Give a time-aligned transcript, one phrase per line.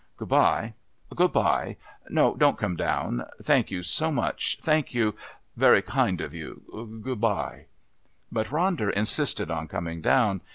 [0.17, 0.73] "Good bye....
[1.15, 1.77] Good bye.
[2.09, 3.23] No, don't come down.
[3.43, 4.57] Thank you so much.
[4.59, 5.13] Thank you.
[5.55, 6.99] Very kind of you.
[7.03, 7.65] Good bye."
[8.31, 10.41] But Ronder insisted on coming down.